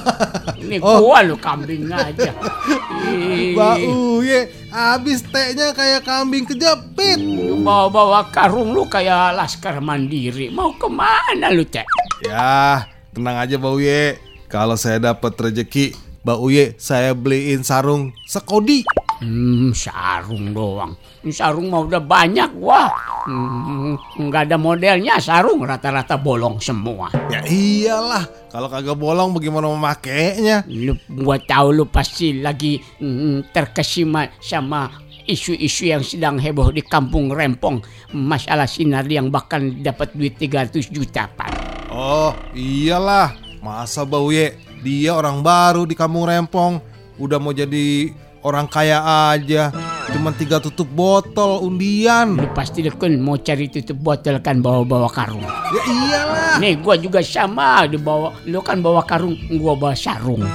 Ini 0.62 0.78
Oh. 0.78 1.10
gua 1.10 1.26
lu 1.26 1.34
kambing 1.42 1.90
aja. 1.90 2.30
Ih, 3.10 3.58
Mbak 3.58 3.78
Uye 3.90 4.40
Habis 4.70 5.26
tehnya 5.26 5.74
kayak 5.74 6.06
kambing 6.06 6.46
kejepit 6.46 7.18
lu 7.18 7.66
bawa-bawa 7.66 8.30
karung 8.30 8.78
lu 8.78 8.86
kayak 8.86 9.34
laskar 9.34 9.82
mandiri. 9.82 10.54
Mau 10.54 10.70
ke 10.78 10.86
mana 10.86 11.50
lu 11.50 11.66
teh? 11.66 11.86
Ya 12.22 12.86
tenang 13.10 13.42
aja 13.42 13.58
Mbak 13.58 13.74
Uye 13.74 14.02
Kalau 14.46 14.78
saya 14.78 15.02
dapat 15.02 15.34
rezeki 15.34 15.98
Mbak 16.22 16.40
Uye 16.42 16.66
saya 16.78 17.18
beliin 17.18 17.66
sarung 17.66 18.14
sekodi 18.30 18.86
Hmm, 19.24 19.72
sarung 19.72 20.52
doang. 20.52 20.92
Sarung 21.32 21.72
mah 21.72 21.88
udah 21.88 22.04
banyak 22.04 22.52
wah. 22.60 22.92
Hmm, 23.26 23.96
nggak 24.20 24.52
ada 24.52 24.58
modelnya 24.60 25.18
sarung 25.24 25.64
rata-rata 25.64 26.20
bolong 26.20 26.60
semua. 26.60 27.10
Ya 27.32 27.42
iyalah 27.48 28.28
Kalau 28.52 28.70
kagak 28.70 28.96
bolong 28.96 29.34
bagaimana 29.36 29.68
memakainya 29.68 30.64
Lu 30.70 30.94
gua 31.10 31.42
tahu 31.42 31.74
lu 31.74 31.86
pasti 31.90 32.40
lagi 32.40 32.78
mm, 32.80 33.50
terkesima 33.50 34.30
sama 34.38 34.88
isu-isu 35.26 35.90
yang 35.90 36.06
sedang 36.06 36.38
heboh 36.38 36.70
di 36.70 36.86
kampung 36.86 37.34
Rempong. 37.34 37.82
Masalah 38.14 38.70
sinar 38.70 39.10
yang 39.10 39.34
bakal 39.34 39.74
dapat 39.82 40.14
duit 40.14 40.38
300 40.38 40.94
juta, 40.94 41.26
Pak. 41.26 41.52
Oh 41.96 42.36
iyalah 42.52 43.32
Masa 43.64 44.04
Mbak 44.04 44.22
Uye 44.28 44.48
Dia 44.84 45.16
orang 45.16 45.40
baru 45.40 45.88
di 45.88 45.96
kampung 45.96 46.28
Rempong 46.28 46.84
Udah 47.16 47.40
mau 47.40 47.56
jadi 47.56 48.12
orang 48.46 48.70
kaya 48.70 49.02
aja 49.34 49.74
Cuman 50.14 50.38
tiga 50.38 50.62
tutup 50.62 50.86
botol 50.94 51.66
undian 51.66 52.38
Lu 52.38 52.46
pasti 52.54 52.86
dekun 52.86 53.18
mau 53.18 53.42
cari 53.42 53.68
tutup 53.74 53.98
botol 53.98 54.38
kan 54.40 54.62
bawa-bawa 54.62 55.10
karung. 55.10 55.42
Ya 55.42 55.82
iyalah 55.82 56.56
Nih 56.62 56.78
gua 56.80 56.96
juga 56.96 57.20
sama 57.26 57.90
dibawa 57.90 58.32
lu 58.46 58.62
kan 58.62 58.80
bawa 58.86 59.02
karung, 59.04 59.36
gua 59.58 59.74
bawa 59.74 59.98
sarung. 59.98 60.46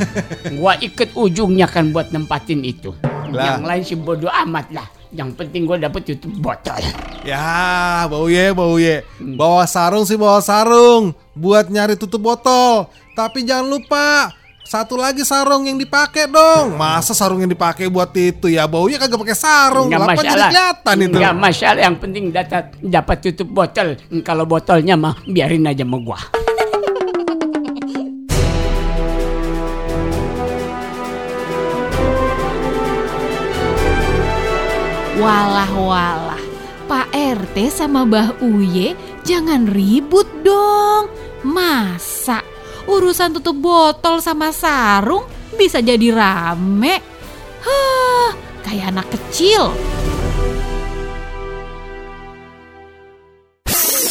gua 0.58 0.74
ikut 0.82 1.14
ujungnya 1.14 1.70
kan 1.70 1.94
buat 1.94 2.10
nempatin 2.10 2.66
itu. 2.66 2.92
Lah. 3.30 3.56
Yang 3.56 3.62
lain 3.64 3.82
sih 3.86 3.98
bodo 3.98 4.26
amat 4.26 4.66
lah. 4.74 4.86
Yang 5.14 5.38
penting 5.38 5.64
gua 5.64 5.78
dapet 5.78 6.12
tutup 6.12 6.34
botol. 6.42 6.82
Ya 7.26 8.06
Mbak 8.06 8.20
Uye 8.22 8.44
Mbak 8.54 8.68
Uye 8.70 8.96
Bawa 9.34 9.66
sarung 9.66 10.06
sih 10.06 10.14
bawa 10.14 10.38
sarung 10.38 11.10
Buat 11.34 11.74
nyari 11.74 11.98
tutup 11.98 12.22
botol 12.22 12.86
Tapi 13.18 13.42
jangan 13.42 13.66
lupa 13.66 14.30
satu 14.66 14.98
lagi 14.98 15.22
sarung 15.22 15.62
yang 15.62 15.78
dipakai 15.78 16.26
dong 16.26 16.74
Masa 16.74 17.14
sarung 17.14 17.38
yang 17.38 17.46
dipakai 17.46 17.86
buat 17.86 18.10
itu 18.10 18.50
ya 18.50 18.66
Uye 18.66 18.98
kagak 18.98 19.14
pakai 19.14 19.38
sarung 19.38 19.86
Nggak 19.86 20.00
Lapan 20.02 20.14
jadi 20.18 20.26
masalah. 20.26 20.48
kelihatan 20.50 20.96
itu 20.98 21.16
Nggak 21.16 21.34
masalah. 21.38 21.80
Yang 21.86 21.96
penting 22.02 22.24
dapat 22.34 22.64
dapat 22.82 23.16
tutup 23.22 23.48
botol. 23.48 23.88
Kalau 24.26 24.44
botolnya 24.44 24.94
mah 24.98 25.14
biarin 25.22 25.70
aja 25.70 25.86
sama 25.86 26.02
gua. 26.02 26.18
Walah 35.16 35.72
walah, 35.72 36.42
Pak 36.84 37.08
RT 37.08 37.56
sama 37.72 38.04
Mbah 38.04 38.36
Uye 38.44 38.92
jangan 39.24 39.64
ribut 39.64 40.28
dong. 40.44 41.08
Masa 41.40 42.44
urusan 42.86 43.34
tutup 43.38 43.58
botol 43.58 44.22
sama 44.22 44.54
sarung 44.54 45.26
bisa 45.58 45.82
jadi 45.82 46.14
rame? 46.14 47.02
Hah, 47.62 48.30
kayak 48.62 48.94
anak 48.94 49.06
kecil. 49.10 49.74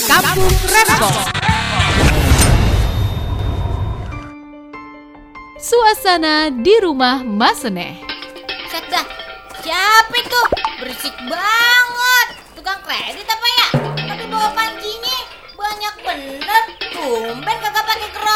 Kampung 0.05 0.53
Rempong. 0.69 1.17
Suasana 5.57 6.53
di 6.53 6.77
rumah 6.77 7.25
Mas 7.25 7.65
Seneh. 7.65 7.97
Siapa 9.65 10.13
itu? 10.13 10.41
Berisik 10.77 11.15
banget. 11.25 12.27
Tukang 12.53 12.77
kredit 12.85 13.25
apa 13.25 13.47
ya? 13.49 13.67
Tapi 13.97 14.23
bawa 14.29 14.53
pancinya 14.53 15.17
banyak 15.57 15.95
bener. 16.05 16.63
Tumben 16.93 17.57
kagak 17.57 17.81
pakai 17.81 18.09
gerobak, 18.13 18.34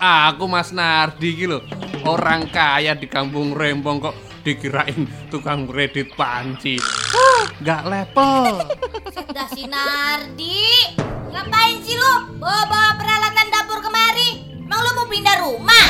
Aku 0.00 0.48
Mas 0.48 0.72
Nardi 0.72 1.44
gitu 1.44 1.60
Orang 2.08 2.48
kaya 2.48 2.96
di 2.96 3.04
kampung 3.04 3.52
Rempong 3.52 4.00
kok 4.00 4.16
dikirain 4.40 5.04
tukang 5.28 5.68
kredit 5.68 6.16
panci. 6.16 6.80
Huh, 7.12 7.44
Gak 7.60 7.84
level. 7.84 8.64
Set 9.12 9.28
dah 9.28 9.44
si 9.52 9.68
Nardi. 9.68 10.96
Ngapain 11.28 11.76
sih 11.84 12.00
lu 12.00 12.40
bawa-bawa 12.40 12.96
peralatan 12.96 13.46
dapur 13.52 13.84
kemari? 13.84 14.56
Emang 14.64 14.80
lu 14.80 14.90
mau 14.96 15.06
pindah 15.12 15.36
rumah? 15.44 15.86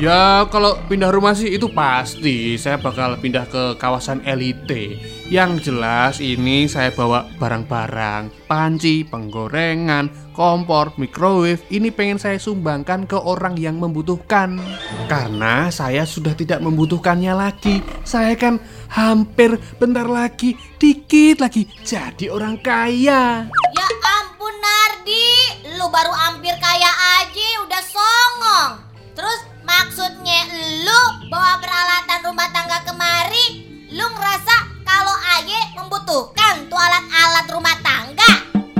Ya 0.00 0.48
kalau 0.48 0.80
pindah 0.88 1.12
rumah 1.12 1.36
sih 1.36 1.52
itu 1.52 1.68
pasti 1.68 2.56
Saya 2.56 2.80
bakal 2.80 3.20
pindah 3.20 3.44
ke 3.44 3.76
kawasan 3.76 4.24
elite 4.24 4.98
Yang 5.32 5.72
jelas 5.72 6.20
ini 6.20 6.68
saya 6.68 6.92
bawa 6.92 7.24
barang-barang 7.40 8.44
Panci, 8.44 9.00
penggorengan, 9.00 10.12
kompor, 10.36 10.92
microwave. 11.00 11.64
Ini 11.72 11.88
pengen 11.88 12.20
saya 12.20 12.36
sumbangkan 12.36 13.08
ke 13.08 13.16
orang 13.16 13.56
yang 13.56 13.80
membutuhkan. 13.80 14.60
Karena 15.08 15.72
saya 15.72 16.04
sudah 16.04 16.36
tidak 16.36 16.60
membutuhkannya 16.60 17.32
lagi. 17.32 17.80
Saya 18.04 18.36
kan 18.36 18.60
hampir 18.92 19.56
bentar 19.80 20.04
lagi, 20.04 20.52
dikit 20.76 21.40
lagi 21.40 21.64
Jadi 21.80 22.28
orang 22.28 22.60
kaya. 22.60 23.48
Ya 23.48 23.88
ampun 24.20 24.52
Nardi, 24.52 25.32
lu 25.80 25.88
baru 25.88 26.12
hampir 26.12 26.52
kaya 26.60 26.92
aja 27.24 27.46
udah 27.64 27.82
songong. 27.88 28.72
Terus 29.16 29.40
maksudnya 29.64 30.44
lu 30.84 31.32
bawa 31.32 31.56
peralatan 31.56 32.20
rumah 32.20 32.52
tangga 32.52 32.84
kemari, 32.84 33.64
lu 33.96 34.04
ngerasa 34.12 34.61
kalau 34.92 35.16
aja 35.40 35.60
membutuhkan 35.72 36.68
tuh 36.68 36.76
alat-alat 36.76 37.46
rumah 37.48 37.76
tangga? 37.80 38.32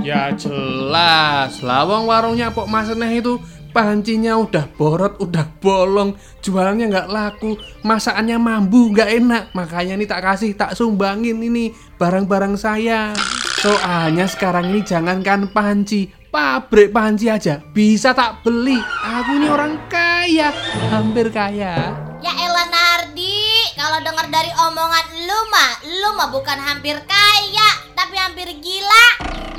Ya 0.04 0.28
jelas, 0.36 1.64
lawang 1.64 2.04
warungnya 2.04 2.52
Pok 2.52 2.68
Mas 2.68 2.92
Neh 2.92 3.24
itu 3.24 3.40
pancinya 3.72 4.36
udah 4.36 4.68
borot, 4.76 5.16
udah 5.24 5.48
bolong, 5.56 6.12
jualannya 6.44 6.92
nggak 6.92 7.08
laku, 7.08 7.56
masakannya 7.80 8.36
mambu, 8.36 8.92
nggak 8.92 9.10
enak. 9.24 9.44
Makanya 9.56 9.96
ini 9.96 10.04
tak 10.04 10.20
kasih, 10.20 10.52
tak 10.52 10.76
sumbangin 10.76 11.40
ini 11.40 11.72
barang-barang 11.96 12.60
saya. 12.60 13.16
Soalnya 13.64 14.28
sekarang 14.28 14.68
ini 14.68 14.84
jangankan 14.84 15.48
panci, 15.48 16.12
pabrik 16.28 16.92
panci 16.92 17.32
aja 17.32 17.64
bisa 17.72 18.12
tak 18.12 18.44
beli. 18.44 18.76
Aku 19.00 19.40
ini 19.40 19.48
orang 19.48 19.80
kaya, 19.88 20.52
hampir 20.92 21.32
kaya. 21.32 22.11
Dari 24.32 24.48
omongan 24.48 25.06
lu 25.28 25.38
mah, 25.52 25.72
lu 25.84 26.08
mah 26.16 26.32
bukan 26.32 26.56
hampir 26.56 26.96
kaya, 27.04 27.68
tapi 27.92 28.16
hampir 28.16 28.48
gila. 28.64 29.06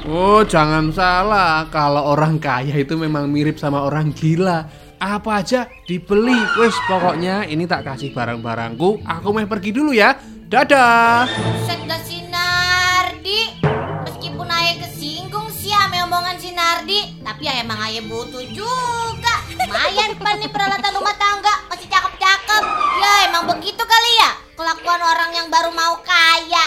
Oh, 0.10 0.42
jangan 0.42 0.90
salah. 0.90 1.70
Kalau 1.70 2.10
orang 2.10 2.42
kaya 2.42 2.74
itu 2.82 2.98
memang 2.98 3.30
mirip 3.30 3.62
sama 3.62 3.86
orang 3.86 4.10
gila. 4.10 4.66
Apa 4.98 5.46
aja 5.46 5.70
dibeli. 5.86 6.42
Wes, 6.58 6.74
pokoknya 6.90 7.46
ini 7.46 7.70
tak 7.70 7.86
kasih 7.86 8.18
barang-barangku. 8.18 9.06
Aku 9.06 9.30
mau 9.30 9.46
pergi 9.46 9.70
dulu 9.78 9.94
ya. 9.94 10.18
Dadah. 10.50 11.30
Set 11.70 11.86
dah 11.86 12.02
si 12.02 12.26
Nardi. 12.34 13.62
Meskipun 14.10 14.50
ayah 14.50 14.76
kesinggung 14.90 15.54
sih 15.54 15.70
sama 15.70 16.02
omongan 16.10 16.36
si 16.42 16.50
Nardi, 16.50 17.22
tapi 17.22 17.46
ya 17.46 17.62
emang 17.62 17.78
ayah 17.88 18.04
butuh 18.10 18.44
juga. 18.50 19.36
Lumayan 19.54 20.18
pan 20.18 20.42
nih 20.42 20.50
peralatan 20.50 20.92
rumah 20.98 21.16
tangga, 21.16 21.62
masih 21.70 21.88
cakep-cakep. 21.88 22.64
Ya 23.00 23.12
emang 23.32 23.48
begitu 23.48 23.80
kali 23.80 24.12
ya, 24.20 24.32
kelakuan 24.54 25.02
orang 25.02 25.32
yang 25.34 25.48
baru 25.54 25.74
mau 25.74 26.02
kaya. 26.02 26.66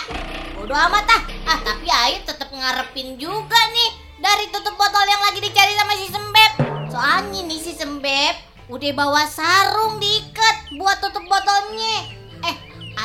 Bodoh 0.59 0.77
amat 0.77 1.07
ah, 1.11 1.23
ah 1.51 1.59
tapi 1.63 1.87
ayah 1.87 2.23
tetap 2.27 2.51
ngarepin 2.51 3.19
juga 3.21 3.61
nih 3.73 3.91
dari 4.23 4.51
tutup 4.51 4.75
botol 4.75 5.05
yang 5.07 5.23
lagi 5.23 5.41
dicari 5.43 5.73
sama 5.75 5.93
si 5.95 6.07
Sembeb. 6.11 6.53
Soalnya 6.91 7.41
nih 7.47 7.61
si 7.61 7.73
Sembeb 7.75 8.35
udah 8.67 8.93
bawa 8.99 9.23
sarung 9.31 10.03
diikat 10.03 10.75
buat 10.79 10.99
tutup 10.99 11.23
botolnya. 11.27 12.13
Eh, 12.47 12.57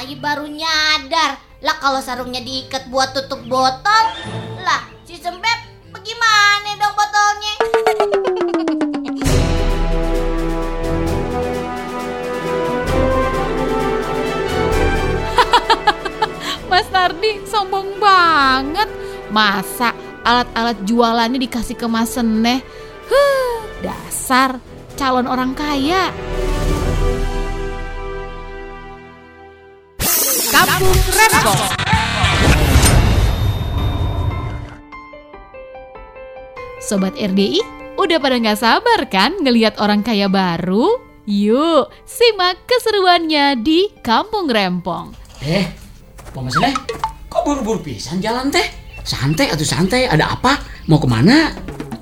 Ayu 0.01 0.17
baru 0.17 0.47
nyadar 0.47 1.51
lah 1.61 1.77
kalau 1.77 2.01
sarungnya 2.01 2.41
diikat 2.41 2.89
buat 2.89 3.13
tutup 3.13 3.45
botol 3.45 4.05
lah 4.65 4.81
si 5.05 5.13
sembep 5.13 5.93
bagaimana 5.93 6.73
dong 6.73 6.95
botolnya 6.97 7.53
Nardi 17.01 17.41
sombong 17.49 17.97
banget. 17.97 18.85
Masa 19.33 19.89
alat-alat 20.21 20.85
jualannya 20.85 21.41
dikasih 21.41 21.73
ke 21.73 21.89
Mas 21.89 22.13
Seneh? 22.13 22.61
Huh, 23.09 23.65
dasar 23.81 24.61
calon 24.93 25.25
orang 25.25 25.57
kaya. 25.57 26.13
Kampung 30.53 30.93
Rempong. 31.09 31.61
Sobat 36.85 37.17
RDI, 37.17 37.65
udah 37.97 38.21
pada 38.21 38.37
nggak 38.37 38.61
sabar 38.61 39.09
kan 39.09 39.41
ngelihat 39.41 39.81
orang 39.81 40.05
kaya 40.05 40.29
baru? 40.29 41.01
Yuk, 41.25 41.89
simak 42.05 42.61
keseruannya 42.69 43.57
di 43.57 43.89
Kampung 44.05 44.45
Rempong. 44.45 45.17
Eh, 45.41 45.80
Pak 46.31 46.41
Mas 46.41 46.55
Leh, 46.55 46.73
kok 47.27 47.43
buru-buru 47.43 47.79
pisan 47.81 48.23
jalan 48.23 48.47
teh? 48.47 48.63
Santai 49.01 49.49
atau 49.49 49.65
santai, 49.65 50.05
ada 50.05 50.31
apa? 50.31 50.55
Mau 50.87 50.97
ke 50.97 51.07
mana? 51.07 51.51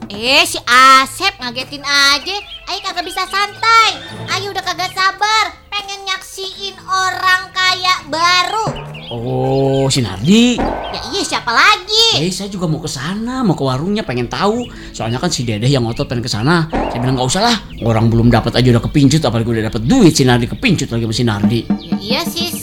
eh 0.09 0.41
si 0.41 0.57
Asep 0.65 1.37
ngagetin 1.37 1.85
aja 1.85 2.35
Ayo 2.65 2.81
kagak 2.81 3.05
bisa 3.05 3.29
santai 3.29 3.93
Ayo 4.27 4.49
udah 4.49 4.65
kagak 4.65 4.89
sabar 4.89 5.53
pengen 5.69 6.01
nyaksiin 6.01 6.73
orang 6.81 7.53
kaya 7.53 7.93
baru 8.09 8.89
Oh, 9.09 9.85
si 9.85 10.01
Nardi. 10.01 10.57
ya 10.57 11.01
iya 11.09 11.21
siapa 11.23 11.49
lagi 11.49 12.21
Eh, 12.21 12.29
saya 12.29 12.45
juga 12.45 12.65
mau 12.65 12.77
ke 12.77 12.85
sana, 12.85 13.41
mau 13.41 13.53
ke 13.53 13.61
warungnya, 13.61 14.05
pengen 14.05 14.25
tahu. 14.25 14.65
Soalnya 14.93 15.17
kan 15.17 15.29
si 15.29 15.41
Dedeh 15.41 15.65
yang 15.65 15.81
ngotot 15.81 16.05
pengen 16.05 16.21
ke 16.21 16.29
sana. 16.29 16.69
Saya 16.69 17.01
bilang 17.01 17.17
nggak 17.17 17.25
usah 17.25 17.41
lah. 17.41 17.57
Orang 17.81 18.09
belum 18.09 18.29
dapat 18.29 18.53
aja 18.53 18.69
udah 18.69 18.85
kepincut, 18.85 19.17
apalagi 19.23 19.49
udah 19.49 19.65
dapat 19.65 19.81
duit 19.81 20.13
si 20.13 20.29
Nardi 20.29 20.45
kepincut 20.45 20.89
lagi 20.89 21.05
sama 21.05 21.15
si 21.15 21.23
Nardi. 21.25 21.59
ya 21.81 21.97
iya 21.97 22.21
sih 22.21 22.53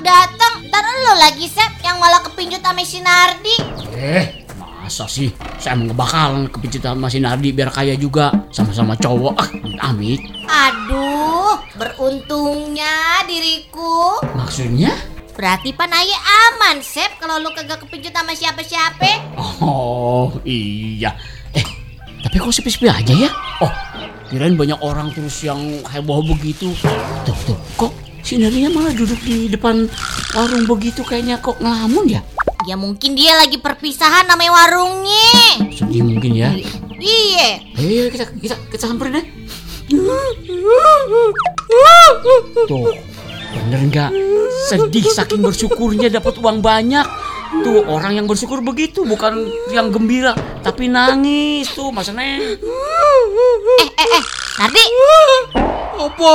dateng 0.00 0.66
ntar 0.68 0.84
lu 0.84 1.12
lagi 1.20 1.46
Sep 1.46 1.72
yang 1.84 2.00
malah 2.00 2.24
kepincut 2.24 2.60
sama 2.64 2.82
si 2.82 2.98
Nardi 3.04 3.56
Eh, 3.94 4.48
masa 4.80 5.04
sih? 5.04 5.28
Saya 5.60 5.76
emang 5.76 5.92
ngebakalan 5.92 6.48
kepincut 6.48 6.82
sama 6.82 7.06
si 7.12 7.20
Nardi 7.20 7.52
biar 7.52 7.68
kaya 7.68 7.94
juga, 7.94 8.32
sama-sama 8.48 8.96
cowok. 8.96 9.36
Ah, 9.36 9.48
amit. 9.92 10.24
Aduh, 10.48 11.60
beruntungnya 11.76 13.22
diriku. 13.28 14.18
Maksudnya? 14.34 14.96
Berarti 15.36 15.72
pan 15.72 15.92
aye 15.92 16.16
aman, 16.16 16.80
Sep, 16.84 17.16
kalau 17.20 17.40
lu 17.40 17.52
kagak 17.52 17.80
kepincut 17.80 18.12
sama 18.12 18.32
siapa-siapa. 18.32 19.36
Oh, 19.60 20.32
iya. 20.44 21.16
Eh, 21.52 21.64
tapi 22.24 22.36
kok 22.40 22.52
sepi-sepi 22.52 22.88
aja 22.88 23.14
ya? 23.14 23.30
Oh, 23.60 23.72
kirain 24.28 24.56
banyak 24.56 24.80
orang 24.80 25.12
terus 25.12 25.40
yang 25.44 25.60
heboh 25.88 26.24
begitu. 26.24 26.72
Tuh, 27.24 27.36
tuh, 27.44 27.58
kok 27.76 27.92
si 28.30 28.38
Nadia 28.38 28.70
malah 28.70 28.94
duduk 28.94 29.18
di 29.26 29.50
depan 29.50 29.90
warung 30.38 30.62
begitu 30.62 31.02
kayaknya 31.02 31.42
kok 31.42 31.58
ngelamun 31.58 32.06
ya? 32.06 32.22
Ya 32.62 32.78
mungkin 32.78 33.18
dia 33.18 33.34
lagi 33.34 33.58
perpisahan 33.58 34.22
sama 34.30 34.46
warungnya. 34.46 35.58
Sedih 35.74 36.06
mungkin 36.06 36.38
ya. 36.38 36.54
Iya. 36.94 37.58
Ayo 37.74 38.06
kita 38.14 38.30
kita 38.38 38.54
kita 38.70 38.86
samperin 38.86 39.18
deh. 39.18 39.26
Tuh, 42.70 42.94
bener 43.50 43.80
nggak? 43.90 44.10
Sedih 44.70 45.10
saking 45.10 45.42
bersyukurnya 45.42 46.06
dapat 46.06 46.38
uang 46.38 46.62
banyak. 46.62 47.10
Tuh 47.66 47.82
orang 47.90 48.14
yang 48.14 48.30
bersyukur 48.30 48.62
begitu 48.62 49.02
bukan 49.02 49.50
yang 49.74 49.90
gembira 49.90 50.38
tapi 50.62 50.86
nangis 50.86 51.66
tuh 51.74 51.90
Mas 51.90 52.06
Neng. 52.14 52.38
Eh, 52.38 53.90
eh, 53.90 54.06
eh, 54.06 54.22
Nardi, 54.62 54.84
Apa? 55.98 56.34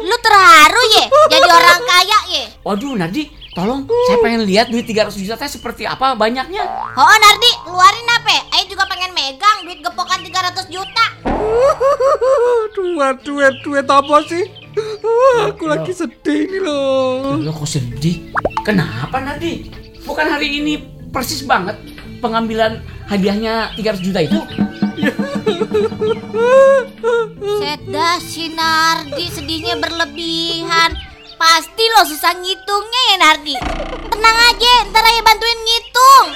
Lu 0.00 0.16
terharu 0.24 0.82
ya 0.96 1.04
jadi 1.28 1.48
orang 1.48 1.80
kaya 1.84 2.18
ya? 2.32 2.44
Waduh 2.64 2.96
Nardi, 2.96 3.28
tolong 3.52 3.84
saya 4.08 4.18
pengen 4.24 4.48
lihat 4.48 4.72
duit 4.72 4.88
300 4.88 5.12
juta 5.20 5.36
teh 5.36 5.50
seperti 5.50 5.84
apa 5.84 6.16
banyaknya. 6.16 6.64
Oh, 6.96 7.16
Nardi, 7.20 7.50
keluarin 7.68 8.08
apa? 8.08 8.36
Ayo 8.56 8.64
juga 8.72 8.84
pengen 8.88 9.12
megang 9.12 9.64
duit 9.68 9.80
gepokan 9.84 10.24
300 10.24 10.72
juta. 10.72 11.06
Duit, 12.72 13.16
duit, 13.26 13.54
duit 13.60 13.86
apa 13.88 14.16
sih? 14.24 14.44
Aku 15.50 15.68
lagi 15.68 15.92
sedih 15.92 16.48
nih 16.48 16.60
loh. 16.62 17.36
Lo 17.36 17.52
kok 17.52 17.68
sedih? 17.68 18.32
Kenapa 18.64 19.20
Nardi? 19.20 19.68
Bukan 20.06 20.26
hari 20.26 20.62
ini 20.62 20.80
persis 21.10 21.44
banget 21.44 21.76
pengambilan 22.24 22.80
hadiahnya 23.10 23.76
300 23.76 24.00
juta 24.04 24.20
itu? 24.24 24.38
Seda 27.60 28.18
si 28.20 28.50
Nardi 28.52 29.26
sedihnya 29.30 29.76
berlebihan. 29.78 30.96
Pasti 31.40 31.84
lo 31.96 32.04
susah 32.04 32.36
ngitungnya 32.36 33.02
ya 33.08 33.16
Nardi. 33.16 33.54
Tenang 34.12 34.38
aja, 34.52 34.72
ntar 34.92 35.04
aja 35.08 35.20
bantuin 35.24 35.60
ngitung. 35.64 36.28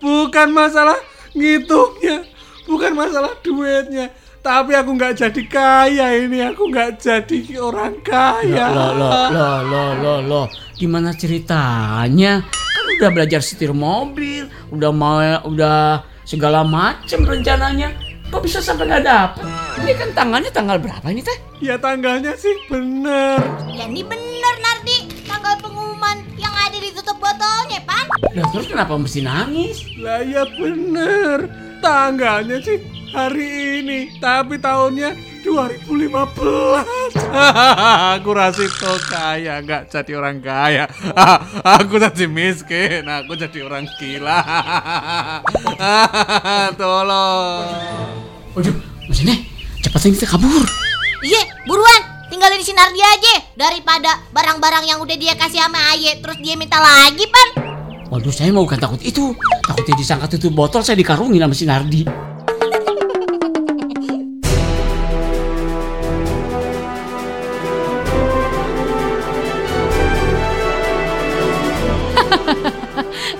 Bukan 0.00 0.48
masalah 0.54 0.96
ngitungnya, 1.36 2.24
bukan 2.64 2.92
masalah 2.96 3.36
duitnya. 3.44 4.08
Tapi 4.38 4.72
aku 4.72 4.96
nggak 4.96 5.18
jadi 5.18 5.42
kaya 5.50 6.06
ini, 6.24 6.40
aku 6.40 6.72
nggak 6.72 6.96
jadi 7.02 7.38
orang 7.60 8.00
kaya. 8.00 8.72
Loh, 8.72 8.92
loh, 8.96 9.26
loh, 9.28 9.58
loh, 9.66 9.90
loh, 9.98 10.18
loh. 10.24 10.46
Gimana 10.78 11.12
ceritanya? 11.12 12.46
Kan 12.48 12.84
udah 12.96 13.10
belajar 13.12 13.44
setir 13.44 13.74
mobil, 13.76 14.48
udah 14.72 14.90
mau 14.94 15.20
udah 15.44 16.06
segala 16.28 16.60
macem 16.60 17.24
rencananya. 17.24 17.96
Kok 18.28 18.44
bisa 18.44 18.60
sampai 18.60 18.84
nggak 18.84 19.08
dapet? 19.08 19.48
Ini 19.80 19.92
kan 19.96 20.08
tanggalnya 20.12 20.52
tanggal 20.52 20.76
berapa 20.76 21.08
ini 21.08 21.24
teh? 21.24 21.38
Ya 21.64 21.80
tanggalnya 21.80 22.36
sih 22.36 22.52
bener. 22.68 23.40
Ya 23.72 23.88
ini 23.88 24.04
bener 24.04 24.54
Nardi, 24.60 25.08
tanggal 25.24 25.56
pengumuman 25.64 26.20
yang 26.36 26.52
ada 26.52 26.76
di 26.76 26.92
tutup 26.92 27.16
botolnya, 27.16 27.80
Pan. 27.88 28.04
Lah 28.36 28.46
terus 28.52 28.68
kenapa 28.68 29.00
mesti 29.00 29.24
nangis? 29.24 29.80
Lah 29.96 30.20
ya 30.20 30.44
bener. 30.44 31.48
Tanggalnya 31.80 32.60
sih 32.60 32.76
hari 33.12 33.82
ini, 33.82 34.20
tapi 34.20 34.60
tahunnya 34.60 35.16
2015. 35.44 36.04
aku 38.18 38.30
rasito 38.36 38.92
kaya, 39.08 39.64
nggak 39.64 39.88
jadi 39.88 40.12
orang 40.18 40.38
kaya. 40.44 40.84
aku 41.78 41.96
jadi 41.96 42.26
miskin, 42.28 43.08
aku 43.08 43.32
jadi 43.38 43.58
orang 43.64 43.88
gila. 43.96 44.38
Tolong. 46.80 47.64
Waduh, 48.52 48.76
mesinnya 49.08 49.36
cepat 49.80 50.08
ini 50.08 50.16
kita 50.18 50.28
kabur. 50.28 50.64
Iya, 51.24 51.42
buruan. 51.64 52.02
Tinggalin 52.28 52.60
si 52.60 52.76
Nardi 52.76 53.00
aja 53.00 53.34
daripada 53.56 54.20
barang-barang 54.36 54.84
yang 54.84 55.00
udah 55.00 55.16
dia 55.16 55.32
kasih 55.32 55.64
sama 55.64 55.80
Aye 55.96 56.20
terus 56.20 56.36
dia 56.44 56.60
minta 56.60 56.76
lagi, 56.76 57.24
Pan. 57.24 57.48
Waduh, 58.12 58.28
saya 58.28 58.52
mau 58.52 58.68
bukan 58.68 58.76
takut 58.76 59.00
itu. 59.00 59.32
Takutnya 59.64 59.96
disangka 59.96 60.36
tutup 60.36 60.52
botol 60.52 60.84
saya 60.84 61.00
dikarungin 61.00 61.40
sama 61.40 61.56
si 61.56 61.64
Nardi. 61.64 62.27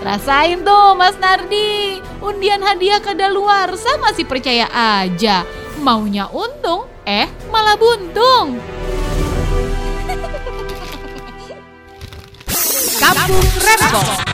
Rasain 0.08 0.64
tuh 0.64 0.96
Mas 0.96 1.20
Nardi. 1.20 2.00
Undian 2.24 2.64
hadiah 2.64 2.96
kadaluarsa 2.96 4.00
masih 4.00 4.24
percaya 4.24 4.64
aja. 4.72 5.44
Maunya 5.84 6.24
untung, 6.32 6.88
eh 7.04 7.28
malah 7.52 7.76
buntung. 7.76 8.56
Kampung 12.96 13.46
Rempong 13.60 14.27